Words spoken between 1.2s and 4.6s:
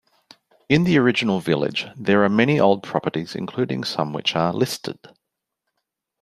village there are many old properties including some which are